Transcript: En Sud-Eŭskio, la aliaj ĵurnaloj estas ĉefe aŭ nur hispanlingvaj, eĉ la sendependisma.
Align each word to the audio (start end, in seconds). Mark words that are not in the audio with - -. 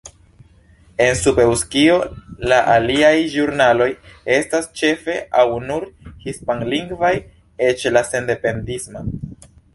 En 1.07 1.17
Sud-Eŭskio, 1.17 1.97
la 2.53 2.57
aliaj 2.75 3.11
ĵurnaloj 3.33 3.89
estas 4.37 4.71
ĉefe 4.81 5.19
aŭ 5.43 5.47
nur 5.69 5.87
hispanlingvaj, 6.27 7.15
eĉ 7.69 7.87
la 7.97 8.07
sendependisma. 8.11 9.07